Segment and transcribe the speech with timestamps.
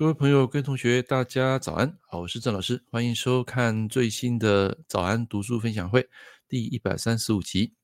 [0.00, 1.94] 各位朋友、各位同学，大家早安！
[2.08, 6.08] 好，我是郑老师，欢迎收看最新的早安读书分享会
[6.48, 7.74] 第一百三十五集。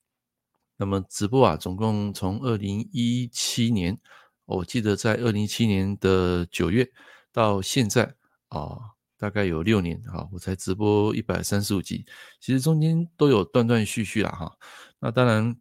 [0.78, 4.00] 那么直播啊，总共从二零一七年，
[4.46, 6.90] 我记得在二零一七年的九月
[7.32, 8.14] 到现在
[8.48, 8.78] 啊，
[9.18, 12.06] 大概有六年啊，我才直播一百三十五集。
[12.40, 14.56] 其实中间都有断断续续啦哈。
[15.00, 15.54] 那当然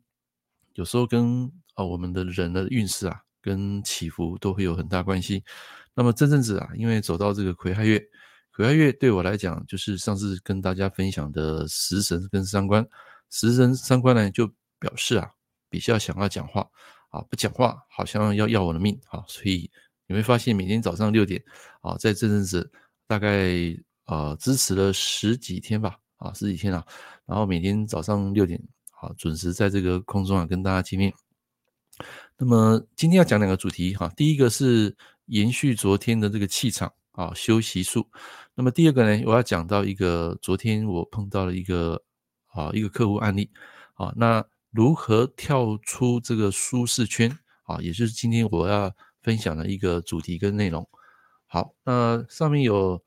[0.76, 5.44] 有时候跟啊我们的人的运势啊跟起伏都会有很大关系。
[5.94, 8.04] 那么这阵子啊，因为走到这个癸亥月，
[8.52, 12.84] 癸亥月对我来讲，就是上次跟大家分享的食神跟三官，
[13.30, 14.48] 食神三官呢就
[14.80, 15.30] 表示啊，
[15.70, 16.68] 比较想要讲话
[17.12, 19.70] 啊，不讲话好像要要我的命啊，所以
[20.08, 21.40] 你会发现每天早上六点
[21.82, 22.72] 啊，在这阵子
[23.06, 23.54] 大概
[24.06, 26.84] 啊支持了十几天吧，啊十几天啊，
[27.28, 28.60] 然后每天早上六点
[29.00, 31.14] 啊准时在这个空中啊跟大家见面。
[32.38, 34.96] 那么今天要讲两个主题哈，第一个是。
[35.28, 38.08] 延续昨天的这个气场啊，休息术。
[38.54, 42.00] 那么第二个呢，我要讲到一个昨天我碰到了一个
[42.54, 43.50] 啊一个客户案例
[43.96, 50.88] 啊，那如何跳出这个舒适圈啊，也就是今天我要分享的一个主题跟内容。
[51.48, 53.04] 好，那上面有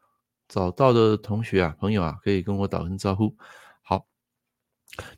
[0.49, 3.33] 找到的同学啊、朋友啊，可以跟我打声招呼。
[3.85, 4.09] 好，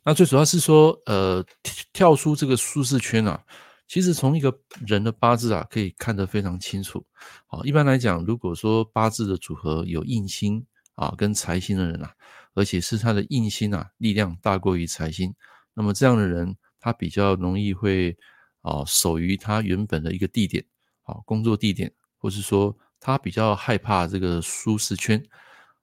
[0.03, 1.43] 那最主要是说，呃，
[1.91, 3.43] 跳出这个舒适圈啊。
[3.91, 7.05] 其实从一个人的八字啊，可以看得非常清楚。
[7.45, 12.09] 好，一般来讲，如果说八字的组合有印星啊跟财星的人啊，
[12.53, 15.35] 而且是他的印星啊力量大过于财星，
[15.73, 18.17] 那么这样的人他比较容易会
[18.61, 20.63] 啊守于他原本的一个地点，
[21.03, 25.21] 啊工作地点，或是说他比较害怕这个舒适圈。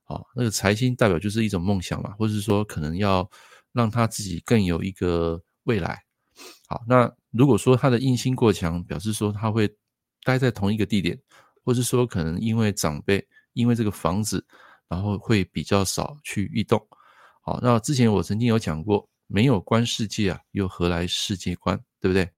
[0.05, 3.31] 啊，那个财星代表就是一种梦想嘛，或是说可能要
[3.75, 6.08] 让他自己更有一个未来。
[6.69, 9.69] 好，那如果说他的印心过强，表示说他会
[10.23, 11.19] 待在同一个地点，
[11.65, 14.45] 或是说可能因为长辈，因为这个房子，
[14.89, 16.79] 然后会比较少去异动。
[17.41, 22.29] 好，那之前我曾经有讲过，没有观世界啊，又何来世界观，对不对？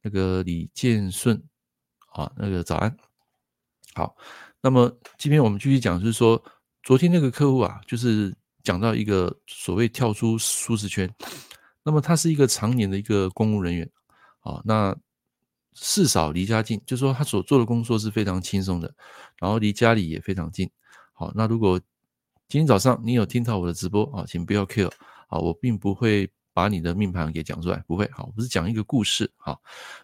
[0.00, 1.40] 那个李建顺，
[2.12, 2.96] 啊，那个早安。
[3.94, 4.16] 好，
[4.60, 6.42] 那么今天我们继续讲，就是说
[6.82, 8.34] 昨天那个客户啊，就是
[8.64, 11.08] 讲到一个所谓跳出舒适圈。
[11.84, 13.90] 那么他是一个常年的一个公务人员，
[14.40, 14.96] 啊，那
[15.74, 18.94] 事少离家近，就是说他所做的工作是非常轻松的，
[19.38, 20.70] 然后离家里也非常近。
[21.12, 21.80] 好，那如果
[22.48, 24.90] 今天早上你有听到我的直播啊，请不要 care
[25.28, 28.06] 啊，我并不会把你的命盘给讲出来，不会。
[28.12, 29.30] 好，我是讲一个故事。
[29.38, 29.58] 好，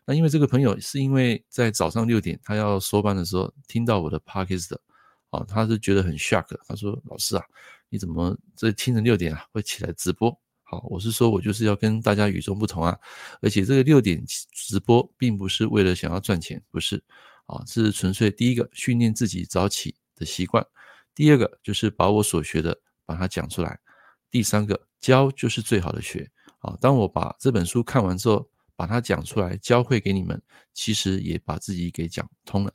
[0.07, 4.81] 那因为这个朋友是因为在早上六点他要收班的时候听到我的 podcast 的，
[5.29, 7.45] 啊，他是觉得很 shock，他说老师啊，
[7.91, 10.35] 你怎么这清晨六点啊会起来直播？
[10.71, 12.95] 好，我是说，我就是要跟大家与众不同啊！
[13.41, 17.03] 而且这个六点直播并不是为了想要赚钱，不是
[17.47, 20.63] 啊，是纯粹第一个训练自己早起的习惯，
[21.15, 23.81] 第二个就是把我所学的把它讲出来，
[24.31, 26.77] 第三个教就是最好的学啊！
[26.83, 28.47] 当我把这本书看完之后，
[28.77, 30.39] 把它讲出来教会给你们，
[30.75, 32.71] 其实也把自己给讲通了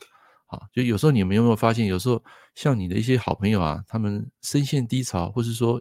[0.48, 0.60] 啊！
[0.74, 2.24] 就有时候你们有没有发现，有时候
[2.56, 5.80] 像你的一些好朋友啊，他们深陷低潮，或是说。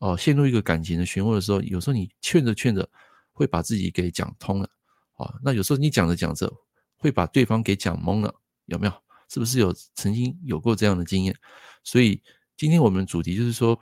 [0.00, 2.88] 哦，陷入一个感情的漩涡的时候，有时候你劝着劝着，
[3.32, 4.68] 会把自己给讲通了。
[5.12, 6.50] 啊，那有时候你讲着讲着，
[6.96, 8.34] 会把对方给讲懵了，
[8.64, 8.92] 有没有？
[9.28, 11.36] 是不是有曾经有过这样的经验？
[11.84, 12.20] 所以
[12.56, 13.78] 今天我们主题就是说，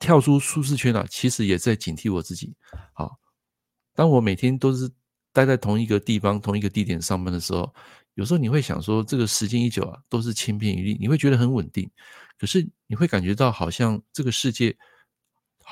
[0.00, 2.54] 跳出舒适圈啊，其实也在警惕我自己。
[2.92, 3.18] 好，
[3.94, 4.90] 当我每天都是
[5.32, 7.74] 待在同一个地方、同一个地点上班的时候，
[8.16, 11.90] 有时候你会想说，这个时间一久啊，都是千篇一律，你会觉得很稳定，
[12.38, 14.76] 可是你会感觉到好像这个世界。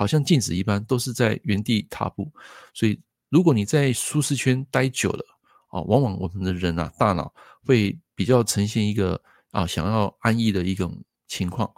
[0.00, 2.32] 好像静止一般，都是在原地踏步。
[2.73, 2.99] 所以，
[3.29, 5.23] 如果你在舒适圈待久了
[5.69, 7.31] 啊，往往我们的人啊，大脑
[7.67, 9.20] 会比较呈现一个
[9.50, 10.99] 啊想要安逸的一种
[11.29, 11.70] 情况。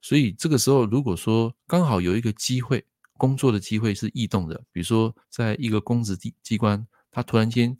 [0.00, 2.82] 所以，这个时候如果说刚好有一个机会，
[3.18, 7.76] 工作的机会是异动的，比如说在一个公职机机关，他突然间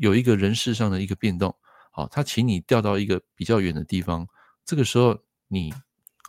[0.00, 1.54] 有一个人事上的一个变动，
[1.92, 4.26] 好，他请你调到一个比较远的地方，
[4.64, 5.72] 这个时候你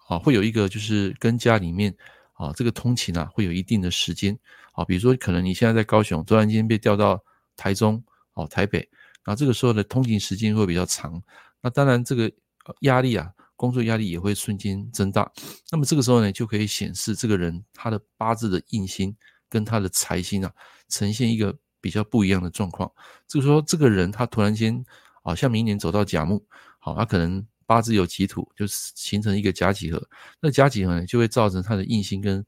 [0.08, 1.98] 啊会有一个就是跟家里面。
[2.40, 4.38] 啊，这个通勤啊，会有一定的时间
[4.72, 7.22] 啊，比如说可能你现在在高雄，突然间被调到
[7.58, 8.02] 台中、
[8.34, 8.90] 哦台北，
[9.26, 11.22] 那这个时候的通勤时间会比较长，
[11.62, 12.32] 那当然这个
[12.84, 15.30] 压力啊，工作压力也会瞬间增大。
[15.70, 19.14] 那么这个时候呢，就可以显示这个人他的八字的印星
[19.50, 20.50] 跟他的财星啊，
[20.88, 22.90] 呈现一个比较不一样的状况。
[23.28, 24.82] 就是说，这个人他突然间
[25.24, 26.42] 啊，像明年走到甲木，
[26.80, 27.46] 好，他可能。
[27.70, 30.04] 八字有己土，就是形成一个甲己合，
[30.40, 32.44] 那甲己合呢，就会造成他的印星跟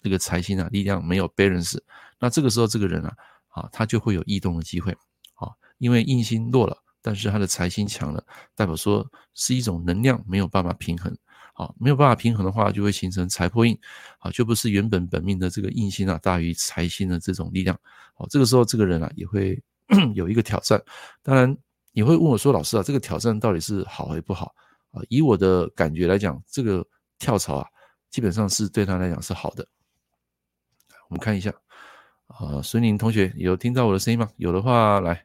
[0.00, 1.80] 这个财星啊力量没有 balance，
[2.20, 3.12] 那这个时候这个人啊，
[3.48, 4.92] 啊他就会有异动的机会，
[5.34, 8.24] 啊，因为印星弱了，但是他的财星强了，
[8.54, 9.04] 代表说
[9.34, 11.12] 是一种能量没有办法平衡。
[11.54, 13.78] 好，没有办法平衡的话，就会形成财破印，
[14.18, 17.78] 好，就不是原本本命的这个印星啊大于财星的这种力量。
[18.14, 19.62] 好，这个时候这个人啊也会
[20.14, 20.82] 有一个挑战。
[21.22, 21.54] 当然，
[21.92, 24.54] 你会问我说：“老师啊，这个挑战到底是好还是不好？”
[24.92, 26.86] 啊，以我的感觉来讲，这个
[27.18, 27.66] 跳槽啊，
[28.10, 29.66] 基本上是对他来讲是好的。
[31.08, 31.50] 我们看一下，
[32.26, 34.28] 啊，孙宁同学有听到我的声音吗？
[34.36, 35.24] 有的话，来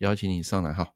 [0.00, 0.88] 邀请你上来哈。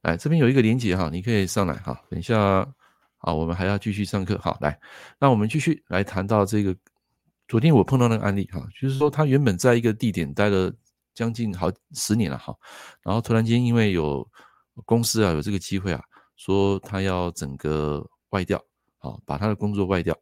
[0.00, 2.02] 来，这边有一个连接哈，你可以上来哈。
[2.08, 2.66] 等一下，
[3.18, 4.38] 好，我们还要继续上课。
[4.38, 4.80] 好，来，
[5.18, 6.74] 那我们继续来谈到这个
[7.48, 10.72] 昨天我碰到那个案例哈，就是说他原本在一个地点待了
[11.14, 12.54] 将近好十年了哈，
[13.02, 14.26] 然后突然间因为有
[14.84, 16.02] 公司啊有这个机会啊，
[16.36, 18.62] 说他要整个外调，
[18.98, 20.16] 好，把他的工作外调，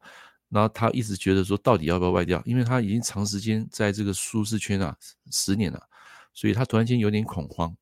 [0.48, 4.96] 然后他一直觉得说到底要不要外调，因为他已经长时间在这个舒适圈啊
[5.30, 5.80] 十年了，
[6.32, 7.76] 所以他突然间有点恐慌。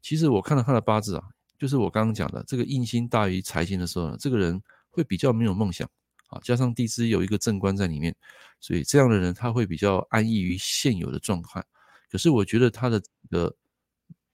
[0.00, 1.24] 其实我看到他的八字啊。
[1.58, 4.60] 就是我刚刚讲的，这个印星大于财星的时候呢，这个人
[4.90, 5.88] 会比较没有梦想
[6.26, 8.12] 啊，加上地支有一个正官在里面，
[8.58, 11.64] 所以这样的人他会比较安逸于现有的状态。
[12.12, 13.56] 可是我觉得他的的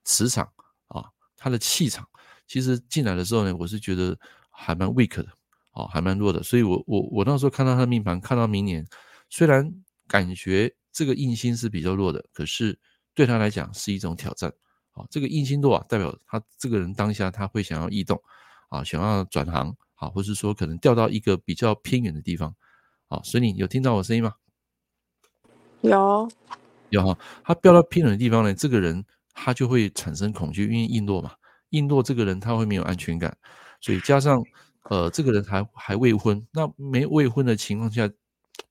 [0.03, 0.53] 磁场
[0.89, 1.05] 啊，
[1.37, 2.05] 他的气场，
[2.49, 4.19] 其实进来的时候呢，我是觉得
[4.51, 5.29] 还蛮 weak 的
[5.71, 6.43] 啊，还蛮弱的。
[6.43, 8.85] 所以我我我那时候看到他的命盘，看到明年，
[9.31, 9.73] 虽然
[10.09, 12.77] 感觉这个印星是比较弱的，可是
[13.15, 14.53] 对他来讲是一种挑战。
[14.91, 18.21] 啊，这个印星弱啊，代表他这个人当下他会想要异动，
[18.69, 22.53] 啊，想要转行，啊，或是说可能调到一个比较偏远的地方，
[23.07, 24.35] 啊，所以你有听到我声音吗？
[25.83, 26.29] 有，
[26.90, 31.32] 有哈，他飙到偏远的地方呢，这个人他就会产生恐惧，因为硬落嘛，
[31.70, 33.37] 硬落这个人他会没有安全感，
[33.81, 34.43] 所以加上
[34.90, 38.08] 呃，这个人还还未婚，那没未婚的情况下，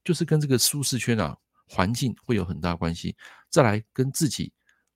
[0.04, 1.38] 就是跟这个舒适圈啊
[1.68, 3.16] 环境会有很大关系，
[3.50, 4.52] 再来跟自己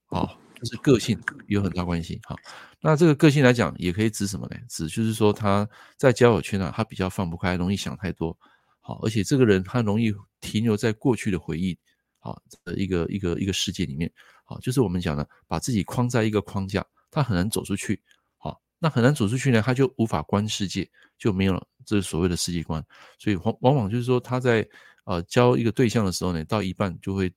[0.08, 0.38] 啊。
[0.62, 2.36] 就是个性有很大关系，好，
[2.82, 4.56] 那这个个性来讲，也可以指什么呢？
[4.70, 5.68] 指就是说他
[5.98, 8.38] 在交友圈啊，他比较放不开，容易想太多，
[8.80, 11.76] 好，而且这个人他容易停留在过去的回忆，
[12.22, 14.10] 好，的一个一个一个世界里面，
[14.46, 18.02] 好，就是我们讲的把自己框在一个框架，他很难走出去，
[18.38, 22.82] 好，那很难走出去呢，他就无法观世界，就没有了这所谓的世界观，
[23.20, 24.66] 所以往往往就是说他在
[25.04, 27.30] 呃交一个对象的时候呢，到一半就会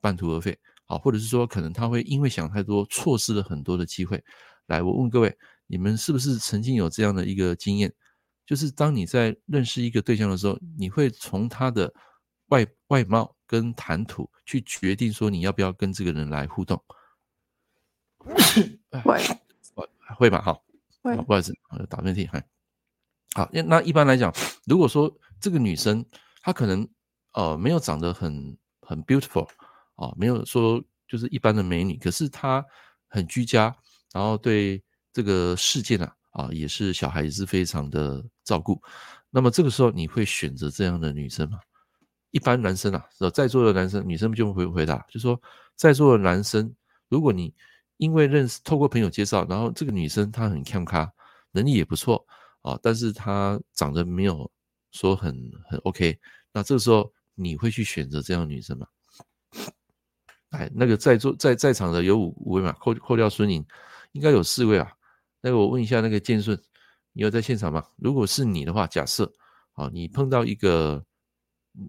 [0.00, 0.58] 半途而废。
[0.86, 4.20] 好，或者是说，可能他会因为想太多，错失了很多的机会。
[4.66, 5.32] 来，我问各位，
[5.68, 7.94] 你们是不是曾经有这样的一个经验？
[8.44, 11.94] 就是当你在认识一个对象的时候，你会从他的
[12.48, 16.80] 外外貌跟谈吐去决定说你要不要跟这个人来互动。
[19.02, 19.20] 会，
[20.16, 20.40] 会吧？
[20.40, 20.62] 好，
[21.02, 21.52] 会，不好意思，
[21.88, 22.30] 打喷嚏。
[23.34, 24.32] 好，那那一般来讲，
[24.66, 26.06] 如果说这个女生
[26.42, 26.88] 她可能
[27.32, 29.48] 呃没有长得很很 beautiful。
[29.96, 32.64] 啊，没有说就是一般的美女，可是她
[33.08, 33.76] 很居家，
[34.12, 34.80] 然后对
[35.12, 38.80] 这个世界呢，啊，也是小孩也是非常的照顾。
[39.28, 41.58] 那么这个时候你会选择这样的女生吗？
[42.30, 45.40] 一般男生啊，在座的男生，女生们就会回回答，就说
[45.76, 46.74] 在座的男生，
[47.08, 47.54] 如果你
[47.96, 51.12] 因为认识透过朋友介绍，然后这个女生她很 cam 咖，
[51.52, 52.26] 能力也不错
[52.62, 54.50] 啊，但是她长得没有
[54.92, 55.34] 说很
[55.68, 56.18] 很 OK，
[56.52, 58.86] 那这个时候你会去选择这样的女生吗？
[60.50, 63.64] 哎，那个在座在在场的有五五位嘛，扣扣掉孙颖，
[64.12, 64.92] 应该有四位啊。
[65.40, 66.60] 那个我问一下，那个建顺，
[67.12, 67.84] 你有在现场吗？
[67.96, 69.32] 如果是你的话，假设
[69.74, 71.04] 啊，你碰到一个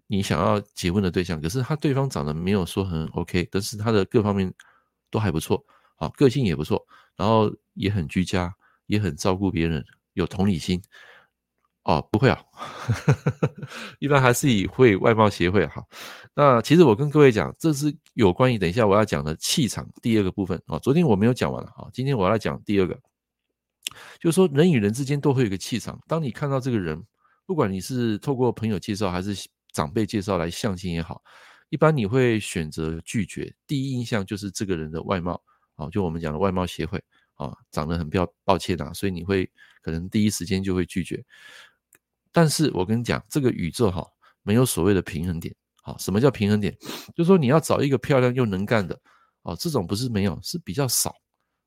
[0.08, 4.54] 你想要结婚的对象，可是他对方长得没有说很 OK，但是他的各方面
[5.10, 5.64] 都还不错，
[5.98, 8.54] 啊，个性也不错，然后也很居家，
[8.86, 9.84] 也很照顾别人，
[10.14, 10.82] 有同理心。
[11.84, 12.40] 哦，不会啊，
[13.98, 15.84] 一般还是以会外貌协会好。
[16.36, 20.78] 那其实我跟各位讲，这是有关于等一下我要讲的气场第二个部分啊。
[20.78, 22.94] 昨天我没有讲完了啊，今天我要讲第二个，
[24.20, 26.00] 就是说人与人之间都会有个气场。
[26.08, 27.04] 当你看到这个人，
[27.48, 29.34] 不管你是透过朋友介绍还是
[29.72, 31.22] 长辈介绍来相亲也好，
[31.70, 33.54] 一般你会选择拒绝。
[33.66, 35.42] 第一印象就是这个人的外貌
[35.76, 37.02] 啊，就我们讲的外貌协会
[37.36, 39.50] 啊，长得很漂抱歉啊，所以你会
[39.82, 41.24] 可能第一时间就会拒绝。
[42.32, 44.06] 但是我跟你讲，这个宇宙哈，
[44.44, 45.54] 没有所谓的平衡点。
[45.82, 46.78] 好，什么叫平衡点？
[47.16, 49.00] 就是说你要找一个漂亮又能干的，
[49.42, 51.16] 哦，这种不是没有，是比较少。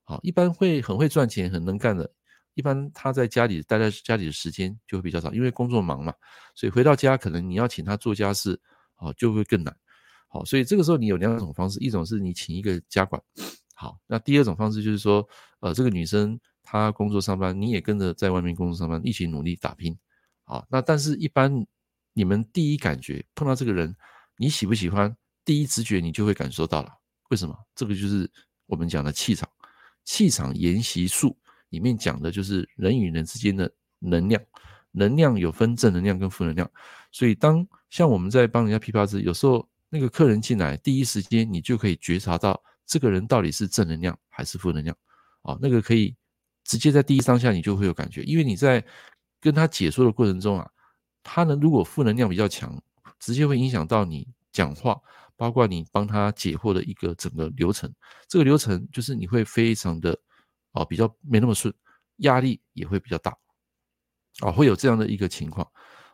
[0.04, 2.10] 好，一般会很会赚钱、很能干的，
[2.54, 6.14] 一般他在家里待在家里的时间就会比较少，因为工作忙嘛，
[6.54, 8.58] 所以回到家可能你要请他做家事，
[8.96, 9.76] 哦，就会更难。
[10.28, 13.22] 好，所以这个时候你有两种方式，一种是你请一个家管，
[13.74, 15.26] 好，那第二种方式就是说，
[15.60, 19.96] 呃，这个女生她工作上班，你也跟着在外面工作上班，一起努力打拼。
[20.44, 21.66] 好，那但是，一般
[22.12, 23.94] 你们第一感觉碰到这个人，
[24.36, 25.16] 你喜不喜欢？
[25.44, 26.90] 第一直觉你就会感受到了。
[27.30, 27.56] 为什么？
[27.74, 28.30] 这个就是
[28.66, 29.48] 我们讲的气场，
[30.04, 31.36] 气场研习术
[31.74, 34.40] 里面讲的就是人与人之间的能量，
[34.92, 36.70] 能量有分正能量跟负能量。
[37.10, 44.96] 所以当像我们在帮人家批发时，有时候那个客人进来，第一时间你就可以觉察到这个人到底是正能量还是负能量
[45.42, 46.14] 啊，那个可以
[46.62, 48.82] 直接在第一当下你就会有感觉，因为你在
[49.40, 50.70] 跟他解说的过程中啊，
[51.24, 52.80] 他呢如果负能量比较强，
[53.18, 54.96] 直接会影响到你讲话。
[55.36, 57.92] 包括你帮他解惑的一个整个流程，
[58.28, 60.16] 这个流程就是你会非常的
[60.74, 61.72] 啊比较没那么顺，
[62.18, 63.34] 压力也会比较大
[64.40, 65.66] 啊，会有这样的一个情况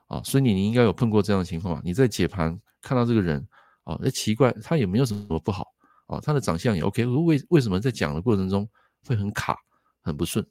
[0.06, 3.44] 啊，所以你你应该有碰过这样的情况吧，你在解盘看到这个人
[3.84, 5.66] 啊，那奇怪，他也没有什么不好
[6.06, 8.68] 啊，他的长相也 OK，为为什么在讲的过程中
[9.06, 9.56] 会很卡
[10.02, 10.46] 很不顺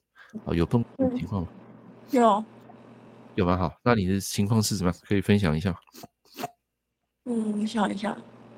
[0.46, 0.54] 啊？
[0.54, 1.48] 有碰过情况吗？
[2.12, 2.44] 有
[3.36, 3.58] 有吗？
[3.58, 4.92] 好，那你的情况是什么？
[5.08, 5.74] 可以分享一下。
[7.26, 8.18] 嗯，想一下。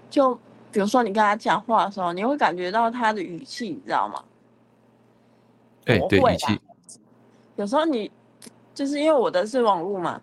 [0.10, 0.34] 就
[0.72, 4.24] 比如说你跟他讲话的时候，你会感觉到他的语气，你知道吗？
[5.86, 6.60] 哎、欸，对，语气。
[7.56, 8.10] 有时候你
[8.74, 10.22] 就是因为我的是网络嘛，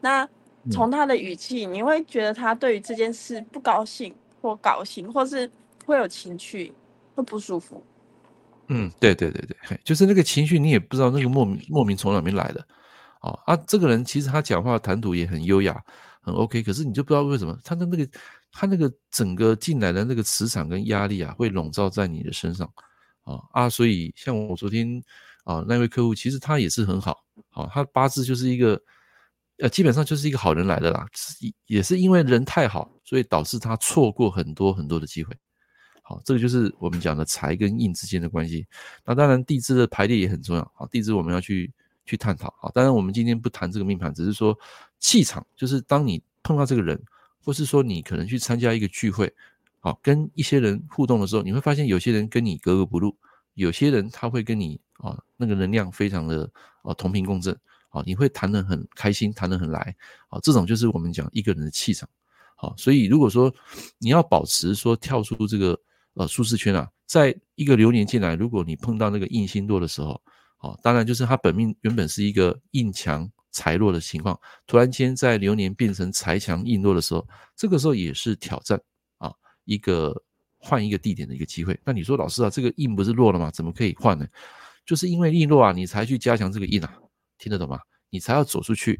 [0.00, 0.28] 那
[0.70, 5.50] 从他的语气，你会觉得他对于这件事不高兴或高兴，或是
[5.84, 6.72] 会有情绪，
[7.14, 7.82] 会不舒服。
[8.68, 12.64] 嗯，对对对对，就是那个情绪，你也不知道那个莫名莫名从哪边来的。
[13.20, 15.82] 哦啊，这个人其实他讲话谈吐也很优雅，
[16.20, 18.08] 很 OK，可是你就不知道为什么他的那个。
[18.50, 22.68] 他那个整个进来的那个磁场跟压力啊，会笼罩在你的身上，
[23.28, 25.02] 啊啊，所以像我昨天
[25.44, 28.80] 啊那位客户，其实他也是很好，啊，他八字就是一个，
[29.58, 31.06] 呃，基本上就是一个好人来的啦，
[31.66, 35.36] 也是因为人太好，所以导致他错过很多很多的机会，
[36.02, 38.66] 好，这个就是我们讲的财跟印之间的关系。
[39.04, 41.70] 那当然地支的排列也很重要，啊，地支我们要去
[42.06, 44.58] 去探讨，啊，当然我们今天不谈这个命盘，只是说
[44.98, 46.98] 气场，就是当你碰到这个人。
[47.40, 49.32] 或是说你可能去参加一个聚会，
[50.02, 53.16] 跟一些人互动的时候，你会发现有些人跟你格格不入，
[53.54, 56.50] 有些人他会跟你啊那个能量非常的
[56.82, 57.56] 啊同频共振，
[57.90, 59.94] 啊，你会谈得很开心，谈得很来，
[60.28, 62.08] 啊，这种就是我们讲一个人的气场，
[62.56, 63.54] 好，所以如果说
[63.98, 65.78] 你要保持说跳出这个
[66.14, 70.20] 呃舒适圈啊，在一个流年进来，如果你碰到那个印星落的时候，
[70.56, 73.30] 好，当然就是他本命原本是一个印强。
[73.50, 77.26] 财弱的情况，突然间在流年变成财强印弱的时候，
[77.56, 78.80] 这个时候也是挑战，
[79.68, 80.14] 一个
[80.56, 81.78] 换一个地点的一个机会。
[81.84, 83.50] 那你说老师啊，这个印不是弱了吗？
[83.50, 84.26] 怎么可以换呢？
[84.86, 86.92] 就是因为印弱啊，你才去加强这个印啊，
[87.36, 87.78] 听得懂吗？
[88.08, 88.98] 你才要走出去。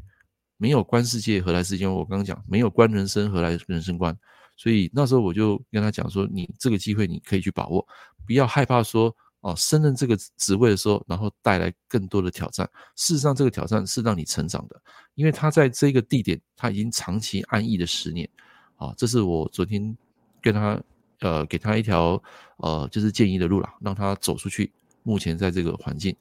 [0.57, 1.91] 没有观世界何来世间？
[1.91, 4.15] 我刚刚讲没有观人生何来人生观。
[4.55, 7.85] 所以那时候我就跟他讲说，你这个机会你可以去把握，
[8.27, 9.15] 不要害怕说。
[9.41, 12.69] 哦，胜任这个职位的时候，然后带来更多的挑战。
[12.97, 14.75] 事实上，这个挑战是让你成长的，
[15.15, 18.29] 因为他在这个地点他已经长期安逸了十年。
[18.75, 19.97] 啊，这是我昨天
[20.41, 20.81] 跟他
[21.19, 22.21] 呃给他一条
[22.57, 24.71] 呃就是建议的路了，让他走出去。
[25.03, 26.15] 目前在这个环境，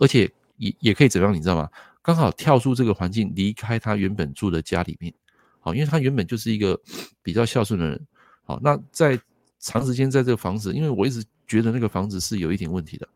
[0.00, 1.68] 而且也也可以怎样，你知道吗？
[2.02, 5.12] 刚好跳出这个环境，离开他原本住的家里面。
[5.60, 6.80] 好，因为他原本就是一个
[7.22, 8.06] 比较孝顺的人。
[8.44, 9.20] 好，那在
[9.58, 11.24] 长时间在这个房子，因为我一直。
[11.44, 13.06] 觉得那个房子是有一点问题的，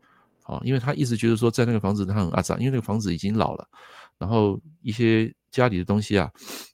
[0.43, 3.67] 好，因为他一直觉得说在那个房子他很阿脏，因为那个房子已经老了，
[4.19, 6.31] 然后一些家里的东西啊，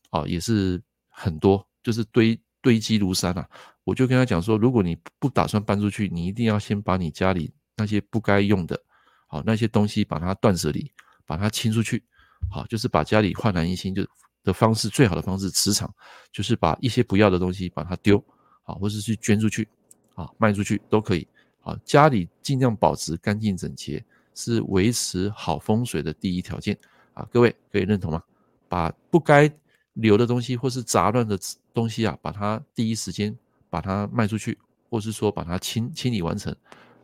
[0.10, 3.48] 啊也是很多，就是堆堆积如山啊。
[3.84, 8.80] 我就跟他讲说，如果你不打算搬出去，你一定要先把你家里那些不该用的，
[9.28, 10.92] 好那些东西把它断舍离，
[11.26, 12.04] 把它清出去，
[12.50, 14.06] 好，就是把家里焕然一新就
[14.44, 15.94] 的方式，最好的方式，磁场
[16.32, 18.24] 就是把一些不要的东西把它丢，
[18.64, 19.68] 好，或者是去捐出去，
[20.16, 21.28] 啊卖出去都可以。
[21.62, 24.04] 啊，家里尽量保持干净整洁，
[24.36, 26.78] 是维持好风水的第一条件
[27.14, 27.26] 啊！
[27.32, 28.22] 各位可以认同吗？
[28.68, 29.50] 把不该
[29.94, 31.40] 留的东西或是杂乱的
[31.74, 33.34] 东西啊，把它第一时间
[33.74, 34.56] 把它卖出去，
[34.88, 36.56] 或是说把它清清理完成，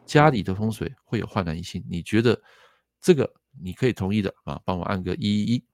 [0.06, 1.84] 家里的风水会有焕然一新。
[1.90, 2.40] 你觉得
[3.02, 3.28] 这个
[3.60, 4.62] 你可以同意的啊？
[4.64, 5.66] 帮我按个一一一。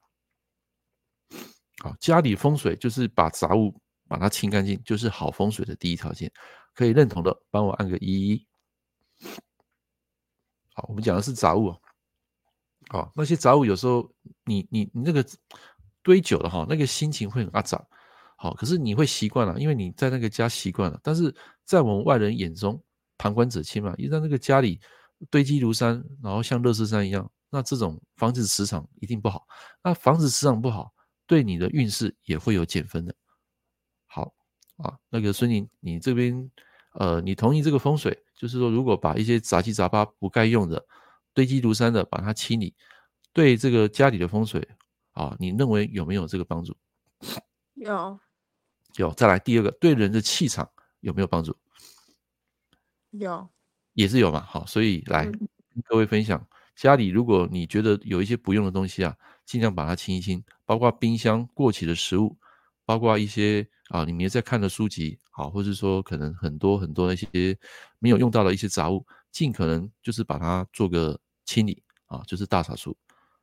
[1.80, 6.32] 好，家里风水就是把杂物把它清干净，就是好风水的第一条件。
[6.74, 8.48] 可以认同的，帮我按个一一一。
[10.76, 11.76] 好，我们讲的是杂物，
[12.88, 14.10] 好，那些杂物有时候
[14.46, 15.26] 你你你那个
[16.02, 17.86] 堆久了哈，那个心情会很阿杂，
[18.36, 22.82] 好，可是你会习惯了，因为你在那个家习惯了，但是在我们外人眼中，
[23.18, 24.80] 旁观者清嘛，一旦那个家里
[25.30, 29.46] 堆积如山，然后像垃圾山一样，那这种房子磁场一定不好，
[29.84, 30.94] 那房子磁场不好，
[31.26, 33.16] 对你的运势也会有减分的。
[34.06, 34.34] 好
[34.78, 36.52] 啊，那个孙宁，你这边。
[36.98, 40.82] 呃，你同意这个风水，就是说，如果把一些杂七杂八不该用的、
[41.34, 42.74] 堆积如山的，把它清理，
[43.34, 44.66] 对这个家里的风水
[45.12, 46.74] 啊，你认为有没有这个帮助？
[47.74, 48.18] 有，
[48.98, 49.12] 有。
[49.14, 51.56] 再来第二个，对人的气场有没有帮助？
[53.12, 53.48] 有，
[53.94, 54.42] 也是有嘛。
[54.42, 55.50] 好，所以来跟
[55.86, 62.38] 各位分享，家里如果你觉得有一些不用的东西啊，尽量把它清一清，包括冰箱过期的食物，
[62.86, 67.58] 包括一些啊，你们在看的书籍，好，或者说可能很多很多的一些
[68.00, 72.96] 没有用到的一些杂物，尽可能就是把它做个清理啊，就是大扫除。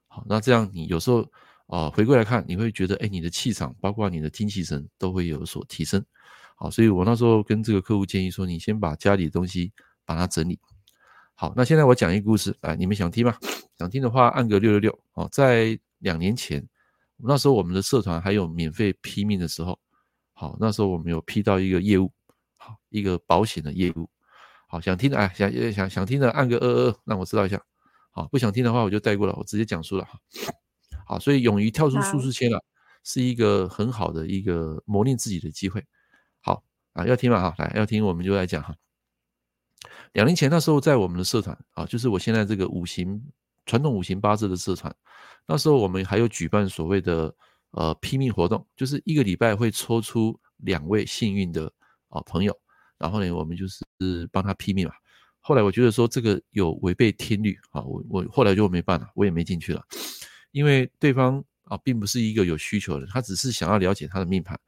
[0.09, 1.26] 好，那这样你有时候
[1.73, 6.05] 啊回过来看，你会觉得，哎，你的气场，包括你的精气神都会有所提升。
[6.55, 9.73] 好，所以我那时候跟这个客户建议说，你先把家里的东西
[10.05, 10.61] 把它整理
[11.35, 11.55] 好。
[11.57, 13.35] 那现在我讲一个故事，来，你们想听吗？
[13.79, 14.99] 想听的话按个六六六。
[15.14, 16.62] 哦，在两年前，
[17.17, 19.79] 那时候我们的社团还有免费批命的时候，
[20.35, 22.12] 好，那时候我们有批到一个业务，
[22.59, 24.07] 好，一个保险的业务。
[24.69, 27.59] 好，想听的哎，想想想听的按个二二，让我知道一下。
[28.11, 30.21] 好，不想听的话我就带过了，我直接讲述了哈。
[31.06, 32.64] 好，所以勇于跳出舒适圈了，
[33.04, 35.85] 是一个很好的一个磨练自己的机会。
[36.40, 37.40] 好啊，要听吗？
[37.40, 38.75] 哈，来要听我们就来讲哈。
[40.12, 43.21] 两年前那时候在我们的社团啊，就是我现在这个五行
[43.66, 44.94] 传统五行八字的社团，
[45.47, 47.35] 那时候我们还有举办所谓的
[47.71, 51.73] 呃批命活动，就是一个礼拜会抽出两位幸运的
[52.09, 52.56] 啊朋友，
[52.99, 53.85] 然后呢我们就是
[54.30, 54.94] 帮他批命嘛。
[55.40, 59.82] 后来我觉得说这个有违背天律啊，我我后来就没办了，我也没进去了，
[60.52, 64.59] 因为对方啊并不是一个有需求的，他只是想要了解他的命盘，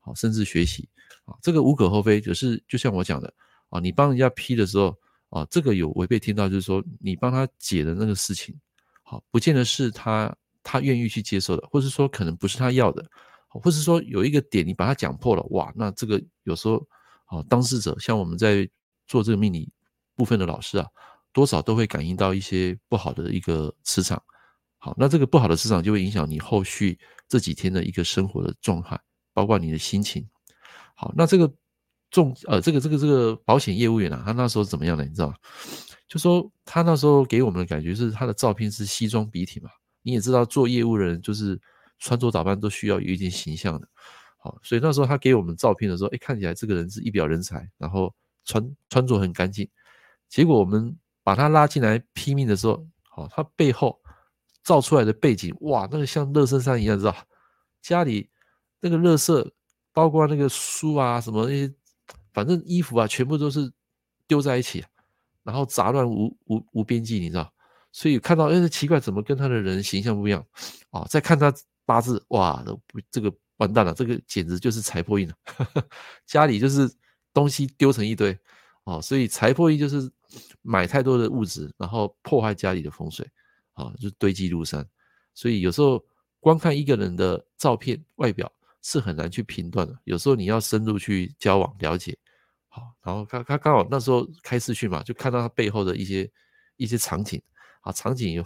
[0.00, 0.88] 好，甚至学习
[1.26, 2.20] 啊，这个无可厚非。
[2.20, 3.32] 可是就像我讲的
[3.68, 4.96] 啊，你帮人家批的时候
[5.28, 8.58] 啊，这个有违背天道，就是说你帮他解的那个事情，
[9.02, 13.04] 好，不见得是他他愿意去接受的，或是说可能不是他要的，
[13.48, 16.86] 或是说有一个点你把他讲破了，哇，那这个有时候
[17.26, 18.68] 啊，当事者像我们在
[19.06, 19.70] 做这个命理。
[20.14, 20.86] 部分的老师啊，
[21.32, 24.22] 多少都会感应到一些不好的一个磁场。
[24.84, 29.00] 好，那这个不好的磁场就会影响你后续这几天的一个生活的状态，
[29.32, 30.28] 包括你的心情。
[30.96, 31.48] 好，那这个
[32.10, 35.04] 重呃，这个这个这个保险业务员啊，他那时候怎么样呢？
[35.04, 35.36] 你知道吗？
[36.08, 39.70] 就说他那时候给我们的感觉是他的照片是西装笔挺嘛。
[40.02, 41.56] 你也知道做业务的人就是
[42.00, 43.86] 穿着打扮都需要有一点形象的。
[44.36, 48.12] 好，所以那时候他给我们照片的时候，哎，看起来这个人是一表人才，然后
[48.44, 49.68] 穿穿着很干净。
[50.28, 53.96] 结果我们把他拉进来拼命的时候，好，他背后
[54.62, 57.14] 照出来的背景，哇，那个像乐色山一样，知道？
[57.80, 58.30] 家里
[58.80, 59.50] 那个垃圾，
[59.92, 61.74] 包括那个书啊，什么那些，
[62.32, 63.72] 反正衣服啊，全部都是
[64.26, 64.84] 丢在一起，
[65.42, 67.52] 然后杂乱无无无边际，你知道？
[67.90, 70.44] 所以看到，哎，奇怪，怎么跟他的人形象不一样？
[70.90, 71.52] 啊，再看他
[71.84, 72.64] 八字，哇，
[73.10, 75.34] 这个完蛋了，这个简直就是财破印了，
[76.24, 76.90] 家里就是
[77.34, 78.38] 东西丢成一堆。
[78.84, 80.10] 哦，所以财破印就是
[80.60, 83.24] 买太多的物质，然后破坏家里的风水，
[83.72, 84.86] 啊，就堆积如山。
[85.34, 86.04] 所以有时候
[86.40, 88.50] 光看一个人的照片外表
[88.82, 92.16] 是很难去评断的，有时候你要深入去交往了解。
[92.68, 96.30] 好，然后他他刚好那时候开视讯嘛，就看到他背后的一些
[96.76, 97.40] 一些场景，
[97.82, 98.44] 啊，场景有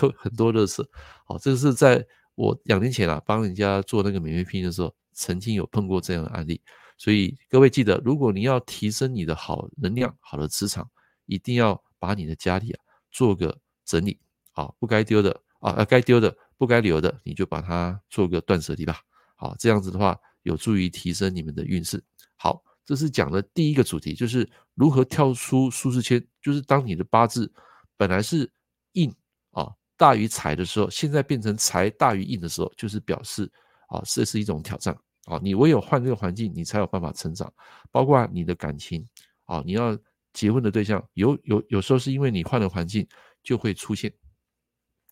[0.00, 0.84] 有很多垃圾。
[1.24, 6.60] 好，这个是在我两年前啊帮人家做那个免费拼的时候，曾经有碰过这样的案例。
[6.96, 10.90] 所以各位记得，如果你要提升你的好能量、好的磁场，
[11.26, 12.80] 一定要把你的家里啊
[13.12, 14.18] 做个整理，
[14.58, 19.00] 啊，不该丢的啊，该丢的、不该留的，你就把它做个断舍离吧。
[19.36, 22.02] 好，这样子的话，有助于提升你们的运势。
[22.34, 26.20] 好，这是讲的第一个主题，就是如何跳出舒适圈。
[26.42, 27.52] 就是当你的八字
[27.96, 28.50] 本来是
[28.94, 29.14] 印
[29.52, 33.48] 啊大于财的时候，现在变成财大于印的时候，就是表示
[33.86, 34.92] 啊这是一种挑战。
[35.26, 37.52] 啊，你唯有换这个环境，你才有办法成长。
[37.92, 39.06] 包括你的感情，
[39.44, 39.96] 啊，你要
[40.32, 43.06] 结婚的对象，有有有时候是因为你换了环境，
[43.44, 44.12] 就会出现。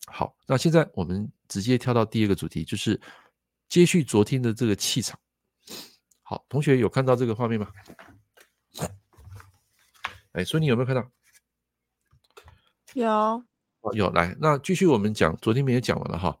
[0.07, 2.99] 好，那现在我们直接跳到第二个主题，就是
[3.69, 5.19] 接续昨天的这个气场。
[6.23, 7.67] 好，同学有看到这个画面吗？
[10.31, 11.11] 哎，所以你有没有看到？
[12.93, 13.43] 有。
[13.93, 16.37] 有，来，那继续我们讲，昨天没有讲完了哈。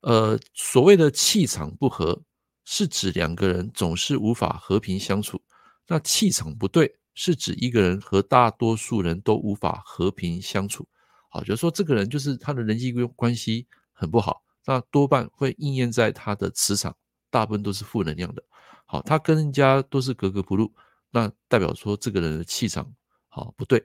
[0.00, 2.22] 呃，所谓的气场不合。
[2.70, 5.40] 是指两个人总是无法和平相处，
[5.86, 10.86] 那气场不对是指一个人和大多数人都无法和平相处。
[11.28, 16.96] 好，就是说这个人就是他的人际关关系很不好，那多半会应验在他的磁场，
[17.30, 18.42] 大部分都是负能量的。
[18.86, 20.72] 好，他跟人家都是格格不入，
[21.10, 22.90] 那代表说这个人的气场
[23.28, 23.84] 好不对。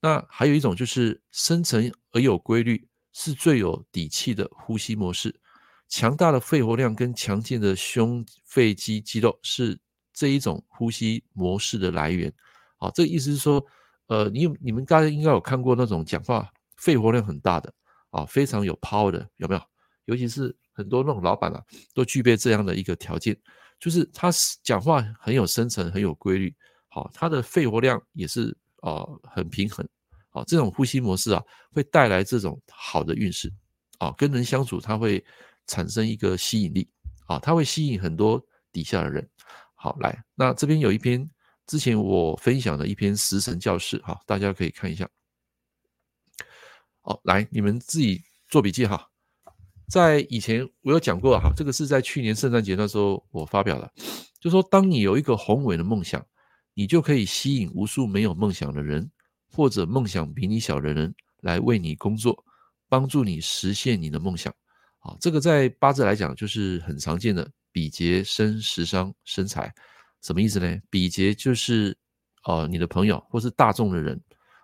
[0.00, 5.34] 那还有一种就是深沉而有规律，是最有底气的呼吸模式。
[5.88, 9.78] 强大的肺活量跟强健的胸肺肌肌肉是
[10.12, 12.32] 这一种呼吸模式的来源。
[12.76, 13.64] 好，这个意思是说，
[14.08, 16.52] 呃，你你们大家应该有看过那种讲话
[16.86, 17.74] 肺活量很大的
[18.10, 19.60] 啊，非常有 power 的，有没有？
[20.04, 21.60] 尤其是很多那种老板啊，
[21.92, 23.36] 都具备这样的一个条件，
[23.80, 24.30] 就是他
[24.62, 26.54] 讲话很有深层，很有规律。
[26.86, 29.84] 好，他的肺活量也是啊、很平衡，
[30.30, 33.52] 啊，这种呼吸模式啊会带来这种好的运势，
[33.98, 35.24] 啊，跟人相处它会
[35.66, 36.88] 产生一个吸引力，
[37.26, 39.28] 啊，它会吸引很多底下的人。
[39.74, 41.28] 好，来，那这边有一篇
[41.66, 45.08] 之前我分享的一篇食神教室，哈，大家可以看一下。
[47.06, 49.08] 哦，来，你们自己做笔记哈。
[49.88, 53.92] 在以前我有讲过哈，这个是在去年圣诞节那时候我发表的，
[54.40, 56.24] 就说当你有一个宏伟的梦想，
[56.74, 59.08] 你就可以吸引无数没有梦想的人，
[59.52, 62.44] 或者梦想比你小的人来为你工作，
[62.88, 64.52] 帮助你实现你的梦想。
[64.98, 69.72] 啊，这个在八字来讲就是很常见的比劫生食伤生财，
[70.22, 70.76] 什么意思呢？
[70.90, 71.96] 比劫就是
[72.42, 74.20] 呃你的朋友或是大众的人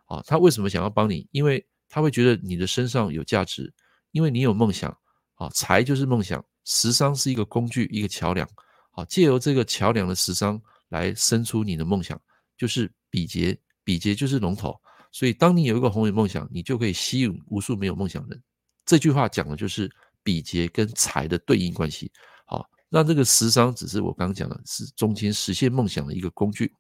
[0.07, 1.29] 啊，他为什么想要帮你？
[1.31, 3.71] 因为他会觉得你的身上有价值，
[4.13, 4.91] 因为你有梦想。
[5.35, 8.49] 啊，财就是梦想，食伤是一个工具，一个桥梁。
[8.93, 12.19] 好，借由这个桥梁的食伤来生出你的梦想，
[12.57, 14.75] 就是比劫，比劫就是龙头。
[15.11, 18.43] 所以，当你有一个宏伟梦想，你就可以吸引无数没有梦想的人。
[18.87, 19.91] 这句话讲的就是
[20.23, 22.11] 比劫跟财的对应关系。
[22.47, 26.73] 好，那这个食伤只是我刚刚讲的，是中间实现梦想的一个工具。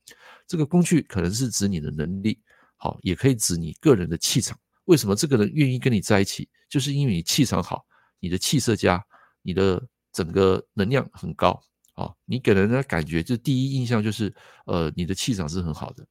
[0.46, 2.40] 这个工具可能是指你的能力，
[2.76, 4.56] 好，也可以指你个人的气场。
[4.84, 6.48] 为什么这个人愿意跟你在一起？
[6.68, 7.84] 就是因为你气场好。
[8.24, 9.04] 你的气色佳，
[9.42, 11.60] 你的整个能量很高
[11.94, 12.08] 啊！
[12.24, 14.32] 你给人的感觉，就第一印象就是，
[14.64, 16.06] 呃，你的气场是很好的。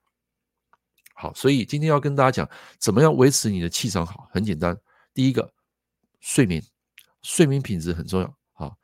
[1.16, 4.28] 好，所以今天要跟大家讲，怎么样维持你的气场好？
[4.30, 4.78] 很简单，
[5.14, 5.50] 第一个，
[6.20, 6.62] 睡眠，
[7.22, 8.38] 睡眠品质很重要。
[8.52, 8.78] 好，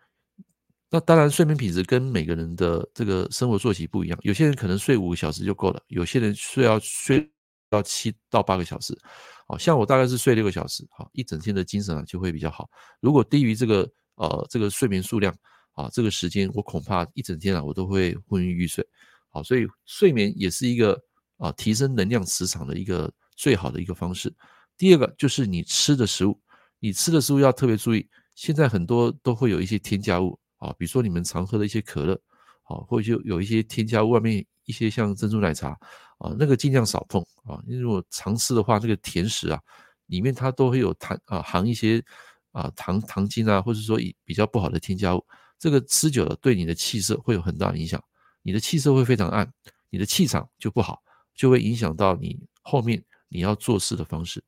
[0.90, 7.30] 那当然，睡眠品质跟每个人的这个生活作息不一样，有些人可能睡五个小时就够了，有些人睡要睡
[7.70, 8.98] 到七到八个小时。
[9.48, 12.70] 好像我大概是睡六个小时，好，一整天的精神啊就会比较好。
[13.00, 15.34] 如果低于这个呃这个睡眠数量
[15.72, 18.86] 啊，这个时间我恐怕一整天啊我都会昏昏欲睡。
[19.30, 21.02] 好，所以睡眠也是一个
[21.38, 24.34] 啊提升能量磁场的一个最好的一个方式。
[24.78, 26.38] 第二个就是你吃的食物，
[26.80, 28.06] 你吃的食物要特别注意，
[28.36, 32.20] 现在很多都会有一些添加物啊，比如说你们常喝的一些可乐，
[32.64, 35.78] 好，或者就有一些添加物，外面一些像珍珠奶茶。
[36.18, 39.62] 啊，那个尽量少碰啊，因为如果常吃的话，这个甜食啊，
[40.08, 42.04] 里面它都会有糖啊，含一些
[42.54, 45.24] 啊糖糖精啊，或者说比较不好的添加物，
[45.60, 48.04] 这个吃久了对你的气色会有很大影响，
[48.42, 49.48] 你的气色会非常暗，
[49.92, 51.00] 你的气场就不好，
[51.36, 54.44] 就会影响到你后面你要做事的方式。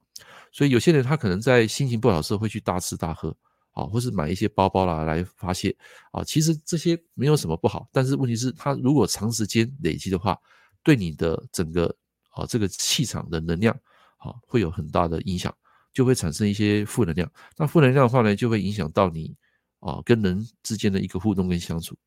[0.52, 3.30] 所以有些人他可能在心情不好的时候会去大吃大喝
[3.74, 5.78] 啊，或是买一些包包啦来发泄
[6.12, 10.36] 啊，其实这些没有什么不好，但是问题是他如果长时间累积的话。
[10.84, 11.96] 对你的整个
[12.32, 13.74] 啊这个气场的能量
[14.18, 15.56] 啊会有很大的影响，
[15.94, 17.32] 就会产生一些负能量。
[17.58, 19.36] 那负能量的话呢，就会影响到你
[19.80, 21.98] 啊跟人之间的一个互动跟相处。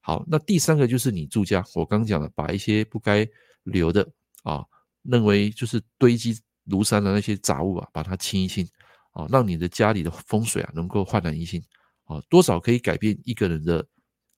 [0.00, 3.28] 好，那第三个就是你住家，我刚讲了，把一些不该
[3.62, 4.08] 留的
[4.42, 4.64] 啊，
[5.02, 8.68] 认为就是堆积如山的那些杂物啊，把它清一清
[9.12, 11.62] 啊，让你的家里的风水啊能够焕然一新
[12.04, 13.86] 啊，多少可以改变一个人的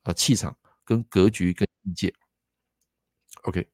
[0.02, 0.54] 啊气场
[0.84, 2.12] 跟格局跟境界。
[3.44, 3.73] OK。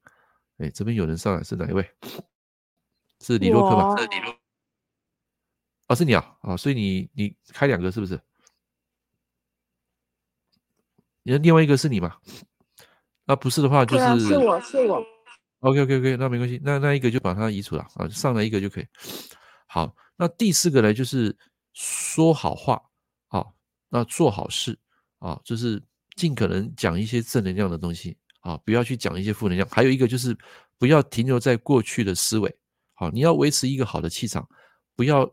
[0.60, 1.90] 哎，这边有人上来是哪一位？
[3.20, 3.96] 是李洛克吗？
[3.96, 4.36] 是李洛。
[5.88, 6.36] 哦，是你啊！
[6.42, 8.20] 啊，所以你你开两个是不是？
[11.22, 12.16] 你的另外一个是你吗？
[13.24, 14.28] 那不是的话就是。
[14.28, 15.04] 是我是我。
[15.60, 18.86] OK OK OK，那没关系，那那一个就把它移除了啊，上来一个就可以。
[19.66, 21.36] 好，那第四个呢，就是
[21.72, 22.82] 说好话
[23.28, 23.46] 啊，
[23.88, 24.78] 那做好事
[25.18, 25.82] 啊，就是
[26.16, 28.16] 尽可能讲一些正能量的东西。
[28.40, 29.68] 啊，不要去讲一些负能量。
[29.70, 30.36] 还有一个就是，
[30.78, 32.54] 不要停留在过去的思维。
[32.94, 34.46] 好，你要维持一个好的气场，
[34.94, 35.30] 不要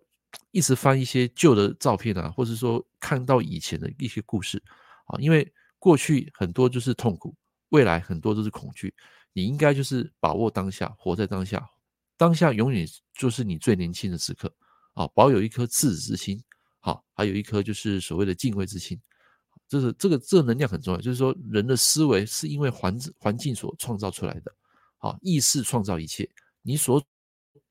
[0.52, 4.62] 一直翻一些旧的照片啊，或者说看到以前的一些故事。
[5.06, 7.36] 啊，因为过去很多就是痛苦，
[7.70, 8.94] 未来很多都是恐惧。
[9.34, 11.66] 你应该就是把握当下，活在当下。
[12.18, 14.54] 当下永远就是你最年轻的时刻。
[14.94, 16.44] 啊，保有一颗赤子之心。
[16.80, 19.00] 好，还有一颗就是所谓的敬畏之心。
[19.68, 24.54] 这是这个这个能量很重要，就是说人的思维是因为环环境所创造出来的，
[24.98, 26.30] 好，意识创造一切，
[26.62, 27.04] 你所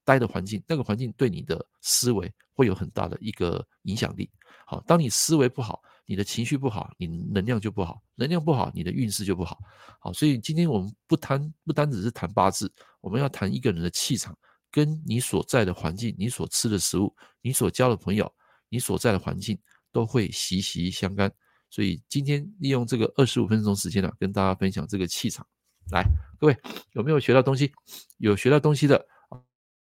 [0.05, 4.31] 待的环境，那个环境对你的思维会有很大的一个影响力。
[4.67, 9.59] 好，当你思维不好，你的情绪不好，你能量就不好，能量不好，你的运势就不好。
[10.01, 14.37] 好，所以今天我们不谈不单只是谈八字，我们要谈一个人的气场，
[14.71, 18.33] 跟你所在的环境、你所吃的食物、你所交的朋友、
[18.69, 19.59] 你所在的环境
[19.93, 21.33] 都会息息相关。
[21.70, 25.46] 所以今天利用这个二十五分钟时间呢、啊，跟大家分享这个气场。
[25.90, 26.05] 来，
[26.40, 26.57] 各位
[26.92, 27.72] 有没有学到东西？
[28.18, 28.96] 有学到东西的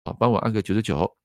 [0.04, 1.16] 啊，帮我按个九十九。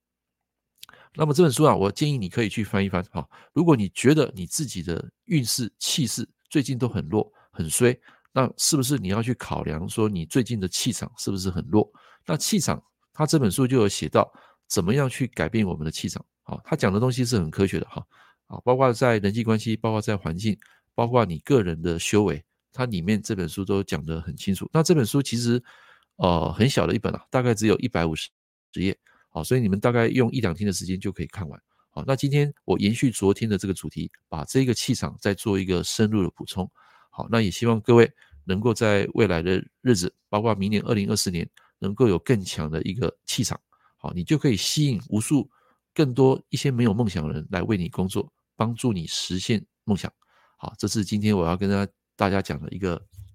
[1.14, 3.04] 那么这本书啊，我建议你可以去翻一翻。
[3.12, 7.96] 哈，如果你觉得你自己的运势气势最近都很弱很衰，
[8.32, 11.88] 那是不是你要去考量说你最近的气场是不是很弱？
[12.24, 14.32] 那气场他这本书就有写到
[14.68, 16.24] 怎么样去改变我们的气场。
[16.42, 18.04] 好，他讲的东西是很科学的哈。
[18.52, 20.54] 啊，包括在人际关系，包括在环境，
[20.94, 24.68] 包括你个人的修为，它里面这本书都讲得很清楚。
[24.74, 25.62] 那这本书其实
[26.16, 28.28] 呃很小的一本啊，大概只有一百五十
[28.74, 28.94] 页。
[29.30, 31.58] 好，所以你们大概用一两天的时间就可以看完。
[31.88, 36.70] 好，那今天我延续昨天的这个主题，把这个气场再做一个深入的补充。
[37.08, 38.10] 好，那也希望各位
[38.44, 43.58] 能够在未来的日子，包括明年二零二四年，能够有更强的一个气场。
[43.96, 45.48] 好，你就可以吸引无数
[45.94, 48.30] 更多一些没有梦想的人来为你工作，
[48.62, 50.12] 帮助你实现梦想。
[50.56, 51.68] 好，这是今天我要跟
[52.14, 52.94] 大家讲的一个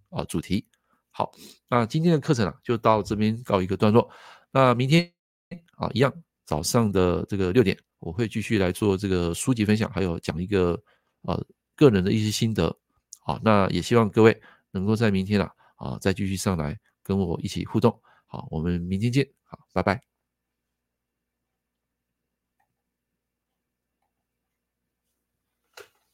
[0.09, 0.65] 啊主题。
[1.11, 1.29] 好，
[1.67, 4.09] 那今天的课程啊就到这边告一个段落。
[4.51, 5.11] 那明天
[5.75, 6.13] 啊一样，
[6.45, 7.77] 早上的这个六点。
[7.99, 10.81] 我会继续来做这个书籍分享，还有讲一个
[11.23, 12.73] 呃个人的一些心得，
[13.25, 14.39] 好，那也希望各位
[14.71, 20.16] 能够在明天啊啊再继续上来跟我一起互动，好，我们明天见，好，拜拜。